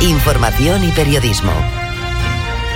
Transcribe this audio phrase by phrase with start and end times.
[0.00, 1.52] información y periodismo.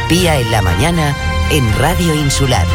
[0.09, 1.17] Pía en la mañana
[1.51, 2.67] en Radio Insular.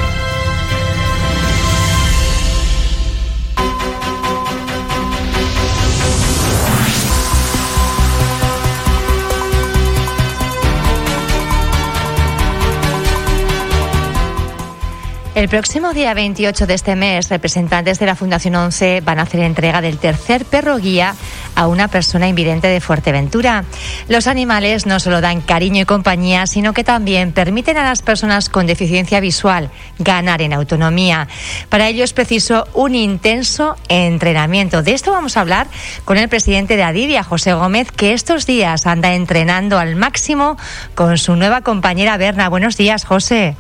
[15.37, 19.41] El próximo día 28 de este mes, representantes de la Fundación 11 van a hacer
[19.41, 21.13] entrega del tercer perro guía
[21.53, 23.63] a una persona invidente de Fuerteventura.
[24.07, 28.49] Los animales no solo dan cariño y compañía, sino que también permiten a las personas
[28.49, 31.27] con deficiencia visual ganar en autonomía.
[31.69, 34.81] Para ello es preciso un intenso entrenamiento.
[34.81, 35.67] De esto vamos a hablar
[36.03, 40.57] con el presidente de Adivia, José Gómez, que estos días anda entrenando al máximo
[40.95, 42.49] con su nueva compañera Berna.
[42.49, 43.55] Buenos días, José.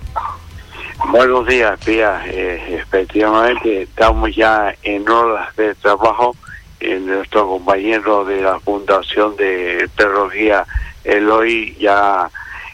[1.05, 2.23] Buenos días, Pía.
[2.25, 6.35] Eh, efectivamente, estamos ya en horas de trabajo.
[6.79, 10.65] En nuestro compañero de la Fundación de Perrología,
[11.03, 12.29] Eloy, ya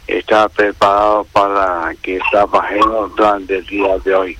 [0.07, 4.37] está preparado para que trabajemos durante el día de hoy.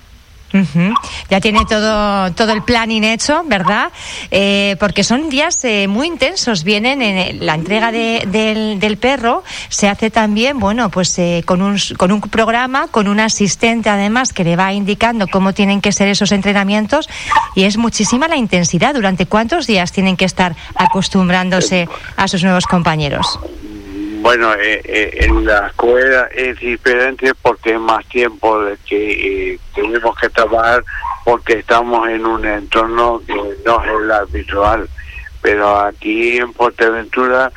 [1.30, 3.92] Ya tiene todo, todo el planning hecho, ¿verdad?
[4.30, 6.64] Eh, porque son días eh, muy intensos.
[6.64, 11.78] Vienen en la entrega del, del, perro, se hace también, bueno, pues eh, con, un,
[11.98, 16.08] con un programa, con un asistente además que le va indicando cómo tienen que ser
[16.08, 17.10] esos entrenamientos
[17.56, 18.94] y es muchísima la intensidad.
[18.94, 23.40] ¿Durante cuántos días tienen que estar acostumbrándose a sus nuevos compañeros?
[24.24, 29.60] Bueno, eh, eh, en la escuela es diferente porque es más tiempo de que eh,
[29.76, 30.82] tenemos que trabajar
[31.26, 34.90] porque estamos en un entorno que no es el habitual.
[35.42, 37.52] Pero aquí en Porteventura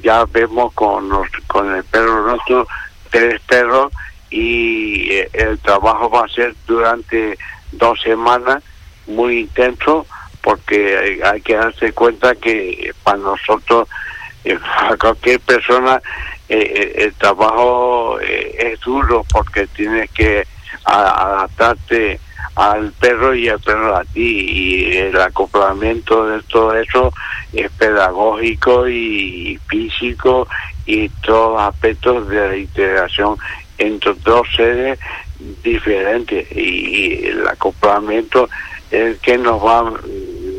[0.00, 1.10] ya vemos con,
[1.48, 2.68] con el perro nuestro
[3.10, 3.92] tres perros
[4.30, 7.36] y el trabajo va a ser durante
[7.72, 8.62] dos semanas
[9.08, 10.06] muy intenso
[10.40, 13.88] porque hay que darse cuenta que para nosotros
[14.44, 16.00] a cualquier persona
[16.46, 20.46] eh, eh, el trabajo eh, es duro porque tienes que
[20.84, 22.20] adaptarte
[22.54, 24.46] al perro y al perro a ti.
[24.50, 27.12] Y el acoplamiento de todo eso
[27.52, 30.46] es pedagógico y físico
[30.84, 33.36] y todos los aspectos de la integración
[33.78, 34.98] entre dos seres
[35.62, 36.46] diferentes.
[36.54, 38.50] Y el acoplamiento
[38.90, 39.92] es el que nos va a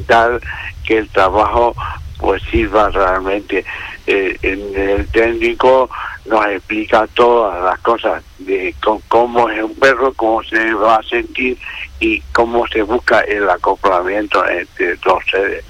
[0.08, 0.42] dar
[0.84, 1.76] que el trabajo
[2.20, 3.66] pues sirva realmente.
[4.08, 5.90] Eh, en el técnico
[6.26, 8.74] nos explica todas las cosas de
[9.08, 11.58] cómo es un perro, cómo se va a sentir
[12.00, 15.64] y cómo se busca el acoplamiento entre dos seres.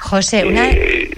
[0.00, 0.70] José, una...
[0.70, 1.10] Eh,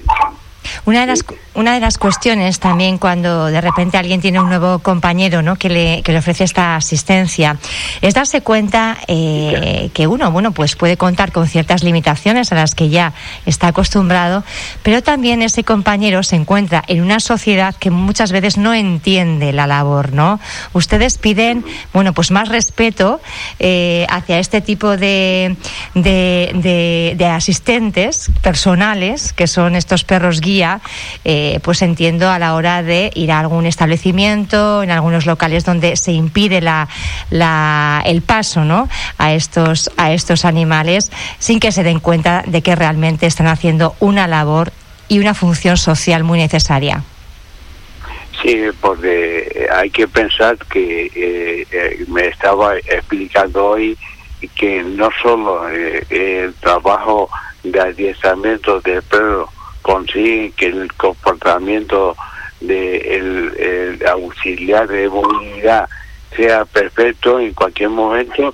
[0.85, 4.79] una de las, una de las cuestiones también cuando de repente alguien tiene un nuevo
[4.81, 5.57] compañero ¿no?
[5.57, 7.57] que, le, que le ofrece esta asistencia
[8.03, 12.75] es darse cuenta eh, que uno bueno pues puede contar con ciertas limitaciones a las
[12.75, 13.13] que ya
[13.47, 14.45] está acostumbrado,
[14.83, 19.67] pero también ese compañero se encuentra en una sociedad que muchas veces no entiende la
[19.67, 20.41] labor, ¿no?
[20.73, 23.21] Ustedes piden bueno pues más respeto
[23.59, 25.57] eh, hacia este tipo de,
[25.95, 30.66] de, de asistentes personales que son estos perros guía
[31.25, 35.97] eh, pues entiendo a la hora de ir a algún establecimiento, en algunos locales donde
[35.97, 36.88] se impide la,
[38.04, 38.88] el paso ¿no?
[39.19, 43.94] a, estos, a estos animales sin que se den cuenta de que realmente están haciendo
[44.00, 44.72] una labor
[45.09, 47.03] y una función social muy necesaria.
[48.43, 53.97] Sí, porque hay que pensar que eh, eh, me estaba explicando hoy
[54.54, 57.31] que no solo el trabajo
[57.62, 59.48] de adiestramiento del perro
[59.87, 62.17] consigue que el comportamiento
[62.61, 65.89] del de el auxiliar de movilidad
[66.37, 68.53] sea perfecto en cualquier momento,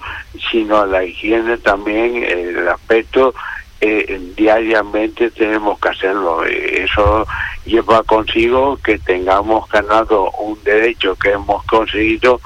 [0.51, 3.35] sino la higiene también, el aspecto
[3.81, 6.45] eh, diariamente tenemos que hacerlo.
[6.45, 7.27] Eso
[7.65, 12.43] lleva consigo que tengamos ganado un derecho que hemos conseguido,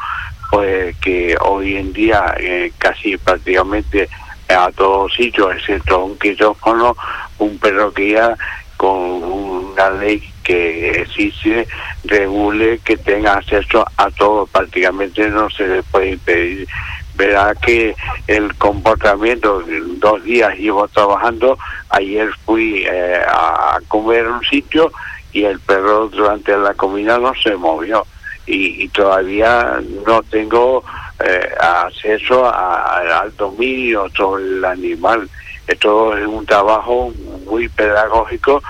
[0.53, 4.09] pues que hoy en día eh, casi prácticamente
[4.49, 6.97] a todos sitios, excepto un quirófano,
[7.39, 8.37] un perro que ya
[8.77, 11.67] con una ley que existe,
[12.05, 16.69] regule que tenga acceso a todo, prácticamente no se le puede impedir.
[17.15, 17.97] Verá que
[18.27, 19.63] el comportamiento,
[19.99, 21.59] dos días llevo trabajando,
[21.89, 24.93] ayer fui eh, a comer un sitio
[25.33, 28.07] y el perro durante la comida no se movió
[28.47, 30.85] y, todavía no tengo
[31.19, 35.29] eh, acceso al dominio sobre el animal.
[35.67, 37.13] Esto es un trabajo
[37.45, 38.63] muy pedagógico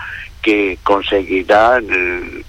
[0.43, 1.81] que conseguirá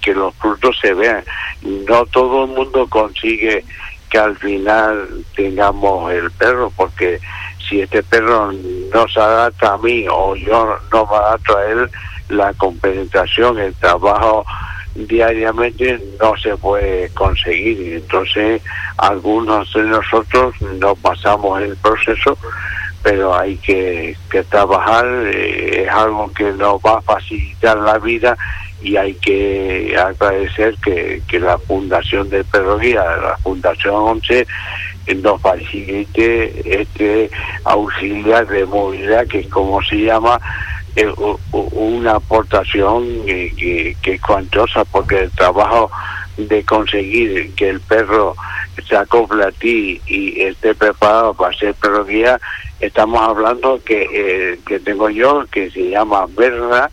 [0.00, 1.24] que los frutos se vean.
[1.62, 3.64] No todo el mundo consigue
[4.08, 7.20] que al final tengamos el perro, porque
[7.68, 11.90] si este perro no se adapta a mí o yo no me adapto a él,
[12.28, 14.46] la compensación, el trabajo
[14.94, 17.94] diariamente no se puede conseguir.
[17.94, 18.62] Entonces,
[18.96, 22.38] algunos de nosotros no pasamos el proceso,
[23.02, 24.16] pero hay que,
[24.50, 28.36] trabajar, eh, es algo que nos va a facilitar la vida
[28.82, 34.46] y hay que agradecer que, la Fundación de Perroguía, la Fundación 11,
[35.16, 37.30] nos facilite este
[37.64, 40.40] auxiliar de movilidad, que como se llama,
[41.52, 45.90] una aportación que, que, es cuantosa, porque el trabajo
[46.36, 48.36] de conseguir que el perro
[48.86, 52.38] se acople a ti y esté preparado para ser perro guía,
[52.80, 56.90] estamos hablando que, eh, que tengo yo, que se llama Berna,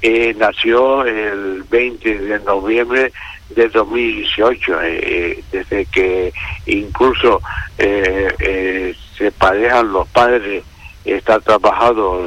[0.00, 3.12] eh, nació el 20 de noviembre
[3.50, 6.32] de 2018, eh, desde que
[6.66, 7.40] incluso
[7.78, 10.64] se parejan los padres
[11.04, 12.20] está trabajado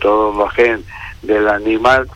[0.00, 0.80] todos los genes
[1.22, 2.08] del animal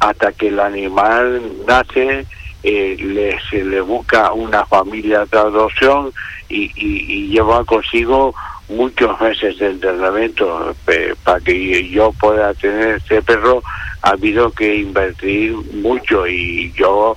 [0.00, 2.26] hasta que el animal nace
[2.62, 6.12] eh, le, se le busca una familia de adopción
[6.48, 8.34] y, y, lleva consigo
[8.68, 10.74] muchos meses de entrenamiento
[11.22, 13.62] para que yo pueda tener este perro
[14.02, 17.16] ha habido que invertir mucho y yo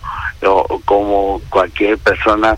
[0.86, 2.56] como cualquier persona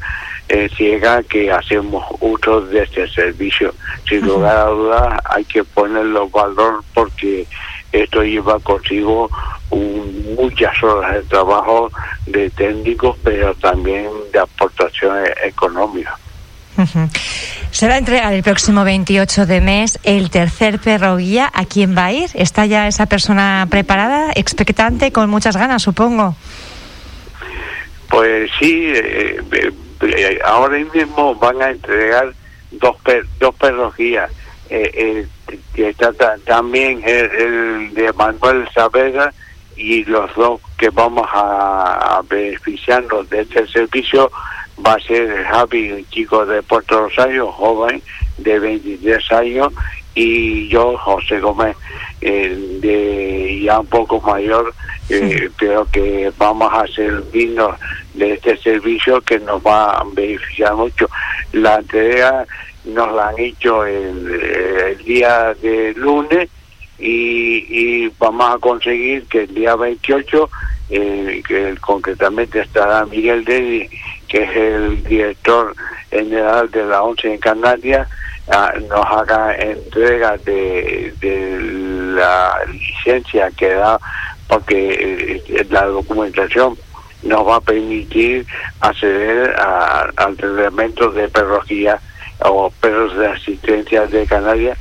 [0.47, 3.73] eh, ciega que hacemos uso de este servicio.
[4.07, 7.47] Sin lugar a dudas hay que ponerlo valor porque
[7.91, 9.29] esto lleva consigo
[10.37, 11.91] muchas horas de trabajo
[12.25, 16.20] de técnicos, pero también de aportaciones económicas.
[17.71, 21.49] Se va a entregar el próximo 28 de mes el tercer perro guía.
[21.53, 22.29] ¿A quién va a ir?
[22.33, 26.35] ¿Está ya esa persona preparada, expectante, con muchas ganas, supongo?
[28.09, 32.33] Pues sí, eh, eh, eh, ahora mismo van a entregar
[32.71, 32.95] dos,
[33.39, 34.31] dos perros guías.
[34.69, 35.27] Eh,
[35.75, 36.13] eh, está
[36.45, 39.33] también el, de Manuel Saavedra
[39.75, 44.31] y los dos que vamos a, beneficiarnos de este servicio
[44.85, 48.01] va a ser Javi, un chico de Puerto Rosario, joven
[48.37, 49.73] de 23 años,
[50.13, 51.77] y yo, José Gómez,
[52.19, 54.73] de ya un poco mayor,
[55.59, 57.77] pero que vamos a servirnos
[58.13, 61.09] de este servicio que nos va a beneficiar mucho.
[61.53, 62.45] La entrega
[62.85, 66.49] nos la han hecho el, día de lunes
[66.99, 70.49] y, vamos a conseguir que el día 28,
[70.89, 73.89] eh, que concretamente estará Miguel Dedi,
[74.31, 75.75] que es el director
[76.09, 78.07] general de la ONCE en Canarias,
[78.49, 81.13] ah, nos haga entrega de,
[82.15, 83.99] la licencia que da,
[84.47, 86.77] porque eh, la documentación
[87.23, 88.45] nos va a permitir
[88.79, 91.99] acceder al tratamiento de perrología
[92.39, 94.77] o perros de asistencia de Canarias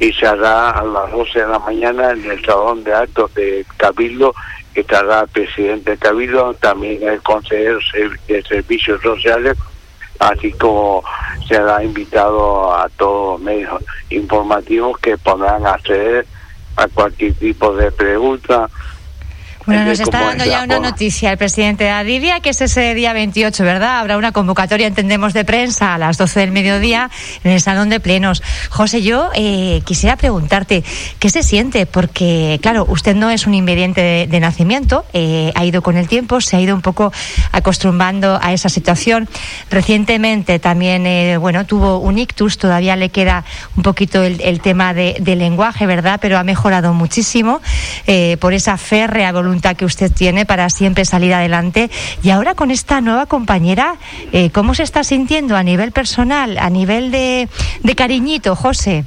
[0.00, 3.66] y se hará a las 12 de la mañana en el salón de actos de
[3.76, 4.34] Cabildo
[4.74, 7.78] estará el presidente de Cabildo, también el consejero
[8.28, 9.56] de Servicios Sociales,
[10.18, 11.02] así como
[11.46, 16.26] se ha invitado a todos los medios informativos que podrán acceder
[16.76, 18.68] a cualquier tipo de pregunta
[19.66, 23.14] bueno, nos está dando ya una noticia el presidente de Adivia, que es ese día
[23.14, 23.98] 28, ¿verdad?
[24.00, 27.10] Habrá una convocatoria, entendemos, de prensa a las 12 del mediodía
[27.44, 28.42] en el Salón de Plenos.
[28.68, 30.84] José, yo eh, quisiera preguntarte,
[31.18, 31.86] ¿qué se siente?
[31.86, 36.42] Porque, claro, usted no es un ingrediente de, nacimiento, eh, ha ido con el tiempo,
[36.42, 37.10] se ha ido un poco
[37.52, 39.28] acostumbrando a esa situación.
[39.70, 43.44] Recientemente también, eh, bueno, tuvo un ictus, todavía le queda
[43.76, 46.18] un poquito el, tema de, lenguaje, ¿verdad?
[46.20, 47.60] Pero ha mejorado muchísimo
[48.38, 51.90] por esa férrea voluntad que usted tiene para siempre salir adelante.
[52.22, 53.96] Y ahora con esta nueva compañera,
[54.32, 57.48] eh, ¿cómo se está sintiendo a nivel personal, a nivel de,
[57.82, 59.04] de cariñito, José?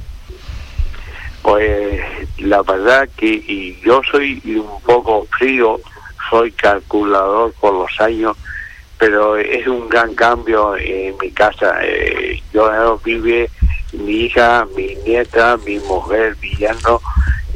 [1.42, 2.00] Pues
[2.38, 5.80] la verdad que y yo soy un poco frío,
[6.30, 8.36] soy calculador por los años,
[8.98, 11.78] pero es un gran cambio en mi casa.
[11.82, 13.48] Eh, yo vive
[13.92, 17.00] mi hija, mi nieta, mi mujer, Villano,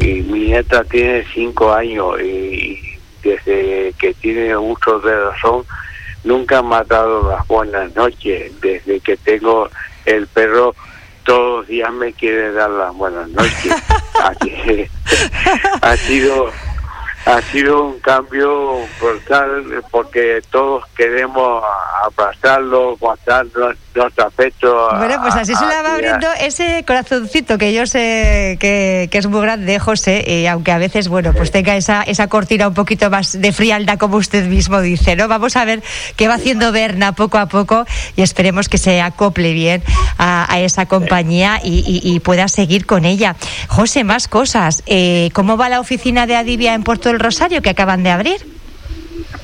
[0.02, 5.64] y mi nieta tiene cinco años y desde que tiene uso de razón
[6.24, 8.52] nunca ha dado las buenas noches.
[8.60, 9.68] Desde que tengo
[10.04, 10.74] el perro
[11.24, 13.74] todos los días me quiere dar las buenas noches.
[15.82, 16.50] ha sido
[17.24, 21.62] ha sido un cambio brutal porque todos queremos
[22.02, 23.46] abrazarlo, guardar
[23.94, 24.88] nuestro afecto.
[24.96, 29.42] Bueno, pues así se le va abriendo ese corazoncito que yo sé que, es muy
[29.42, 33.40] grande, José, y aunque a veces, bueno, pues tenga esa, esa cortina un poquito más
[33.40, 35.28] de frialdad, como usted mismo dice, ¿no?
[35.28, 35.82] Vamos a ver
[36.16, 39.82] qué va haciendo Berna poco a poco y esperemos que se acople bien
[40.18, 43.36] a, esa compañía y, pueda seguir con ella.
[43.68, 44.82] José, más cosas.
[44.86, 48.61] Eh, ¿Cómo va la oficina de Adivia en Puerto del Rosario que acaban de abrir?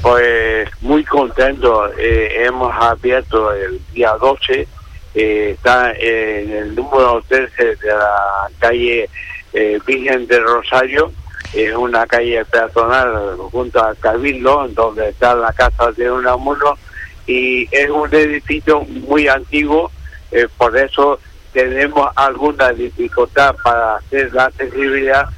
[0.03, 1.91] Pues muy contento.
[1.99, 4.69] Eh, hemos abierto el día 12.
[5.15, 9.09] Eh, está en el número 13 de la calle
[9.53, 11.13] eh, Virgen de Rosario.
[11.53, 16.77] Es una calle peatonal junto al Cabildo, donde está la casa de un amuno.
[17.27, 19.91] Y es un edificio muy antiguo,
[20.57, 21.19] por eso
[21.53, 25.29] tenemos alguna dificultad para hacer la accesibilidad,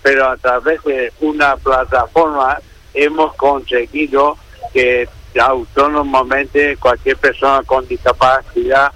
[0.00, 2.58] pero a través de una plataforma
[2.94, 4.36] hemos conseguido
[4.72, 8.92] que autónomamente cualquier persona con discapacidad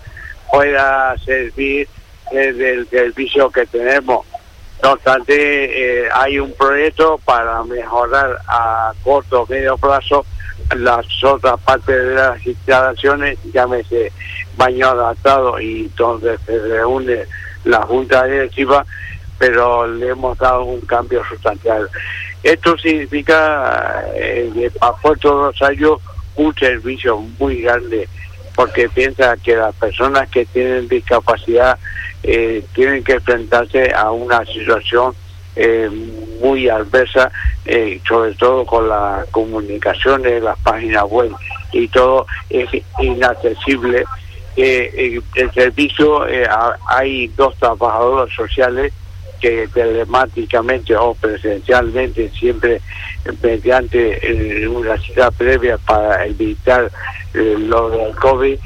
[0.51, 1.89] pueda servir
[2.31, 4.27] del servicio que tenemos.
[4.83, 10.27] No obstante, eh, hay un proyecto para mejorar a corto o medio plazo
[10.77, 14.13] las otras partes de las instalaciones, llámese
[14.57, 17.25] baño adaptado y donde se reúne
[17.65, 18.85] la Junta Directiva,
[19.39, 21.89] pero le hemos dado un cambio sustancial.
[22.45, 25.99] Esto significa eh, para Puerto Rosario
[26.37, 28.07] un servicio muy grande,
[28.55, 31.79] porque piensa que las personas que tienen discapacidad
[32.23, 35.15] eh, tienen que enfrentarse a una situación
[35.57, 35.89] eh,
[36.43, 37.33] muy adversa,
[37.65, 41.33] eh, sobre todo con las comunicaciones, las páginas web
[41.73, 44.05] y todo es inaccesible.
[44.55, 46.27] Eh, el servicio,
[46.89, 48.93] hay dos trabajadores sociales
[49.45, 52.81] que telemáticamente o presencialmente, siempre
[53.43, 56.91] mediante una cita previa para evitar
[57.35, 58.59] lo del COVID,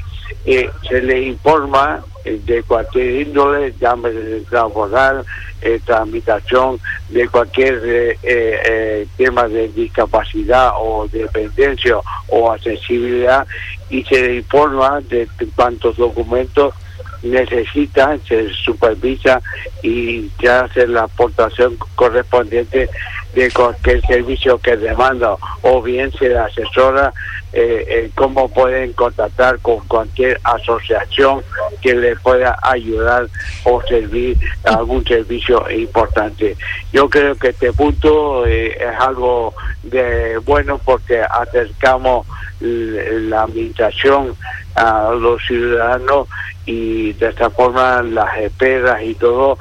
[0.87, 5.25] se le informa de cualquier índole, llámese laboral,
[5.61, 11.97] eh, tramitación de cualquier eh, eh, tema de discapacidad o dependencia
[12.29, 13.45] o accesibilidad
[13.89, 16.73] y se informa de cuántos documentos
[17.21, 19.41] necesita, se supervisa
[19.83, 22.89] y se hace la aportación correspondiente
[23.33, 27.13] de cualquier servicio que demanda o bien se asesora
[27.51, 31.41] eh, cómo pueden contactar con cualquier asociación
[31.81, 33.27] que le pueda ayudar
[33.63, 36.55] o servir algún servicio importante.
[36.93, 42.27] Yo creo que este punto eh, es algo de bueno porque acercamos
[42.59, 44.35] la administración
[44.75, 46.27] a los ciudadanos
[46.65, 49.57] y de esta forma las esperas y todo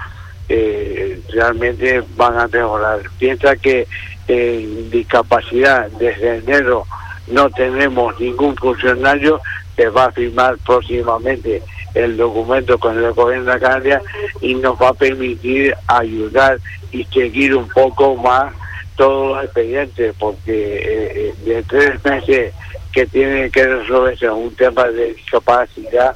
[0.49, 0.98] eh,
[1.33, 3.01] realmente van a mejorar.
[3.19, 3.87] Piensa que
[4.27, 6.87] en discapacidad desde enero
[7.29, 9.41] no tenemos ningún funcionario
[9.77, 11.63] que va a firmar próximamente
[11.95, 14.03] el documento con el gobierno de Canarias
[14.41, 16.59] y nos va a permitir ayudar
[16.93, 18.53] y seguir un poco más
[18.97, 22.53] todos los expedientes porque eh, eh, de tres meses
[22.93, 26.15] que tiene que resolverse un tema de discapacidad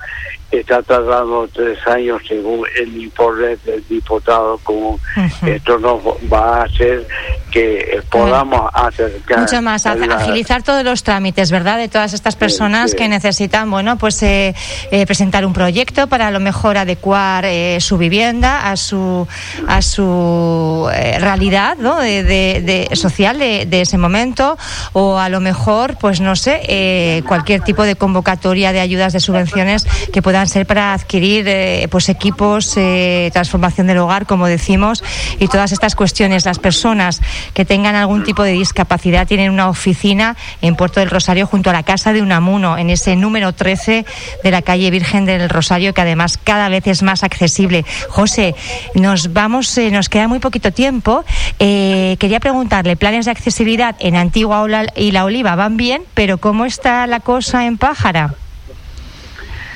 [0.53, 4.99] está tardando tres años según el informe del diputado común.
[5.47, 7.07] Esto nos va a hacer
[7.53, 9.41] que podamos acercar.
[9.41, 11.79] Mucho más, agilizar todos los trámites, ¿verdad?
[11.79, 14.55] De todas estas personas que necesitan, bueno, pues eh,
[14.91, 19.29] eh, presentar un proyecto para a lo mejor adecuar eh, su vivienda a su
[19.69, 22.01] a su realidad, ¿no?
[22.01, 24.57] De, de, social de, de, ese momento
[24.93, 29.87] o a lo mejor, pues no sé, cualquier tipo de convocatoria de ayudas de subvenciones
[30.13, 35.03] que puedan ser para adquirir eh, pues equipos, eh, transformación del hogar, como decimos,
[35.39, 36.45] y todas estas cuestiones.
[36.45, 37.21] Las personas
[37.55, 41.73] que tengan algún tipo de discapacidad tienen una oficina en Puerto del Rosario junto a
[41.73, 44.05] la casa de Unamuno, en ese número 13
[44.43, 47.85] de la calle Virgen del Rosario, que además cada vez es más accesible.
[48.09, 48.55] José,
[48.95, 51.25] nos vamos, eh, nos queda muy poquito tiempo.
[51.59, 54.53] quería preguntarle, planes de accesibilidad en Antigua
[54.97, 58.35] y La Oliva van bien, pero ¿cómo está la cosa en Pájara?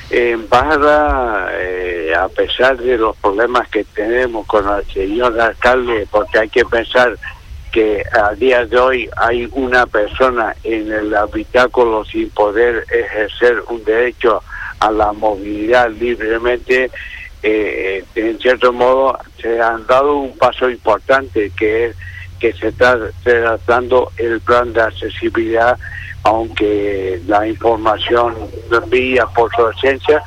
[0.09, 6.39] En Parra, eh, a pesar de los problemas que tenemos con el señor alcalde, porque
[6.39, 7.17] hay que pensar
[7.71, 13.83] que a día de hoy hay una persona en el habitáculo sin poder ejercer un
[13.83, 14.41] derecho
[14.79, 16.91] a la movilidad libremente,
[17.43, 21.95] eh, en cierto modo se han dado un paso importante que es
[22.39, 25.77] que se está tratando el plan de accesibilidad
[26.27, 28.35] aunque la información
[28.89, 30.21] vía por su esencia,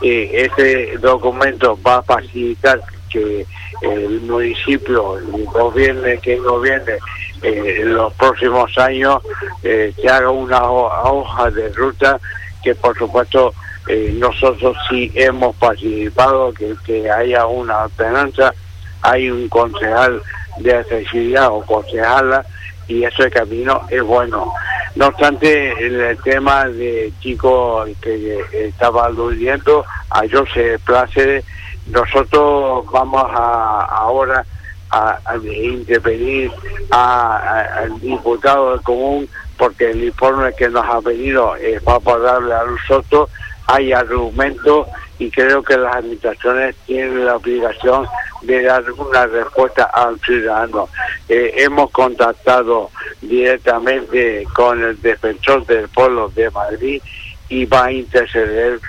[0.00, 2.80] eh, este documento va a facilitar
[3.12, 3.46] que
[3.82, 5.18] el municipio
[5.52, 6.94] gobierne quien gobierne
[7.42, 9.18] eh, en los próximos años
[9.62, 12.18] eh, se haga una hoja de ruta
[12.62, 13.52] que por supuesto
[13.88, 18.54] eh, nosotros sí hemos participado que, que haya una ordenanza
[19.02, 20.22] hay un concejal
[20.58, 22.44] de accesibilidad o concejala
[22.86, 24.52] y ese camino es bueno.
[24.94, 31.42] No obstante, el tema de chico que estaba aludiendo a José Place,
[31.86, 34.44] nosotros vamos a, ahora
[34.90, 36.50] a, a interpedir
[36.90, 43.30] al diputado común porque el informe que nos ha venido es para darle a nosotros,
[43.66, 48.06] hay argumentos y creo que las administraciones tienen la obligación
[48.42, 50.88] de dar una respuesta al ciudadano.
[51.28, 57.00] Eh, hemos contactado directamente con el defensor del pueblo de Madrid
[57.48, 58.80] y va a interceder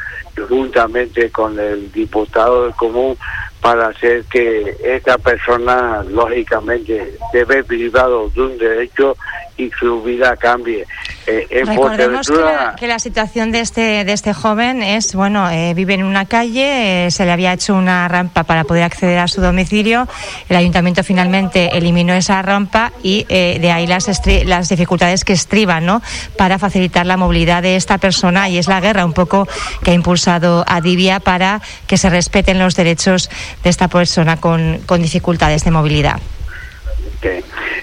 [0.47, 3.17] juntamente con el diputado del común
[3.63, 9.15] para hacer que esta persona lógicamente debe privado de un derecho
[9.57, 10.85] y su vida cambie.
[11.25, 15.73] Eh, Recordemos que la, que la, situación de este de este joven es bueno eh,
[15.73, 19.29] vive en una calle, eh, se le había hecho una rampa para poder acceder a
[19.29, 20.07] su domicilio,
[20.49, 24.09] el ayuntamiento finalmente eliminó esa rampa y eh, de ahí las
[24.45, 26.01] las dificultades que estriban, ¿no?
[26.37, 29.47] Para facilitar la movilidad de esta persona y es la guerra un poco
[29.83, 33.29] que ha impulsado a Divia para que se respeten los derechos
[33.63, 36.19] de esta persona con, con dificultades de movilidad.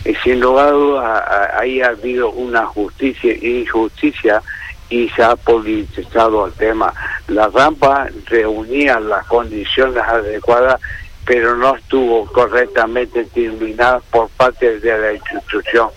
[0.04, 1.22] Y sin lugar a dudas,
[1.58, 4.42] ahí ha habido una justicia injusticia
[4.90, 6.92] y se ha politizado el tema.
[7.28, 10.80] La rampa reunía las condiciones adecuadas,
[11.24, 15.88] pero no estuvo correctamente terminada por parte de la institución.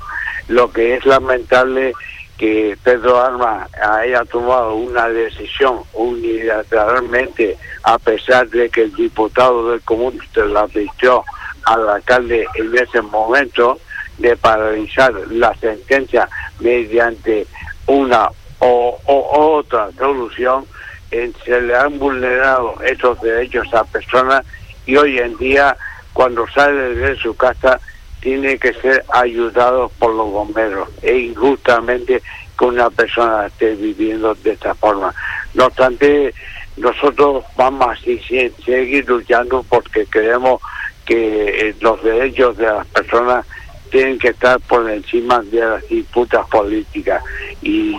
[0.48, 1.94] Lo que es lamentable
[2.44, 9.82] que Pedro Arma haya tomado una decisión unilateralmente, a pesar de que el diputado del
[9.84, 11.24] común se la pidió
[11.64, 13.80] al alcalde en ese momento
[14.18, 16.28] de paralizar la sentencia
[16.60, 17.48] mediante
[17.88, 18.28] una
[18.60, 20.66] o, otra solución,
[21.10, 24.46] se le han vulnerado esos derechos a personas
[24.86, 25.78] y hoy en día
[26.12, 27.80] cuando sale de su casa
[28.24, 32.22] tiene que ser ayudado por los bomberos e injustamente
[32.58, 35.14] que una persona esté viviendo de esta forma.
[35.54, 36.34] No obstante,
[36.78, 40.62] nosotros vamos a seguir luchando porque queremos
[41.06, 43.46] que eh, los derechos de las personas
[43.92, 47.22] tienen que estar por encima de las disputas políticas.
[47.62, 47.94] Y,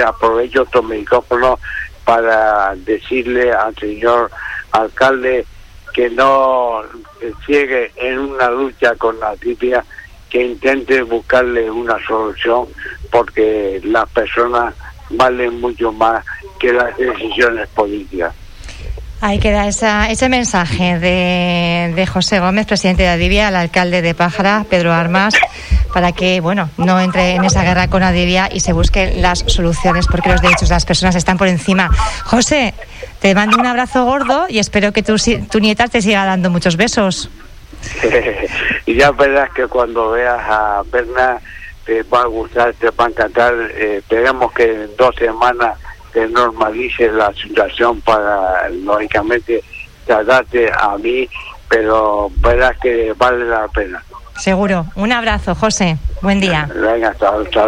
[0.00, 1.60] aprovecho estos micrófonos
[2.04, 4.30] para decirle al señor
[4.72, 5.44] alcalde
[5.92, 6.82] que no
[7.44, 9.84] ciegue en una lucha con la tibia,
[10.28, 12.66] que intente buscarle una solución,
[13.10, 14.74] porque las personas
[15.10, 16.24] valen mucho más
[16.58, 18.34] que las decisiones políticas.
[19.22, 24.14] Ahí queda esa, ese mensaje de, de, José Gómez, presidente de Adivia, al alcalde de
[24.14, 25.34] Pájara, Pedro Armas,
[25.92, 30.06] para que bueno no entre en esa guerra con Adivia y se busquen las soluciones
[30.06, 31.90] porque los derechos de las personas están por encima.
[32.24, 32.72] José,
[33.20, 35.16] te mando un abrazo gordo y espero que tu,
[35.50, 37.30] tu nieta te siga dando muchos besos.
[38.86, 41.38] y ya verás que cuando veas a Berna
[41.84, 43.54] te va a gustar, te va a encantar.
[43.74, 45.78] Eh, esperemos que en dos semanas
[46.12, 49.62] que normalice la situación para, lógicamente,
[50.06, 51.28] tratarte a mí,
[51.68, 54.02] pero verás que vale la pena.
[54.36, 54.86] Seguro.
[54.96, 55.98] Un abrazo, José.
[56.22, 56.68] Buen día.
[56.74, 57.66] Venga, hasta, hasta